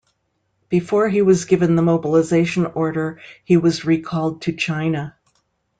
[0.67, 5.15] Before he was given the mobilization order, he was recalled to China.